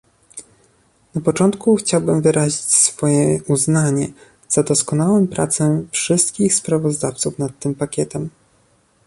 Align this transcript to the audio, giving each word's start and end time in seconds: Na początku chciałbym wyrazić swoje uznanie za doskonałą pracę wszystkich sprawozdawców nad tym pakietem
Na 1.15 1.21
początku 1.21 1.75
chciałbym 1.75 2.21
wyrazić 2.21 2.59
swoje 2.73 3.39
uznanie 3.47 4.09
za 4.49 4.63
doskonałą 4.63 5.27
pracę 5.27 5.83
wszystkich 5.91 6.53
sprawozdawców 6.55 7.39
nad 7.39 7.59
tym 7.59 7.75
pakietem 7.75 8.29